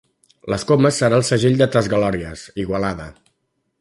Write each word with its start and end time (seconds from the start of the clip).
Les 0.53 0.63
Comes 0.69 1.01
serà 1.03 1.19
el 1.21 1.27
segell 1.27 1.59
de 1.61 1.67
tes 1.75 1.91
glòries, 1.93 2.47
Igualada! 2.65 3.07